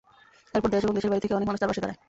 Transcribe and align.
এরপর 0.55 0.69
দেশ 0.73 0.81
এবং 0.85 0.95
দেশের 0.97 1.11
বাইরে 1.11 1.23
থেকে 1.23 1.35
অনেক 1.37 1.47
মানুষ 1.47 1.59
তার 1.61 1.69
পাশে 1.71 1.81
দাঁড়ায়। 1.83 1.99